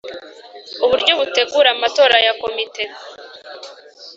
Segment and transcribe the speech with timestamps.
[0.85, 2.83] uburyo butegura amatora ya Komite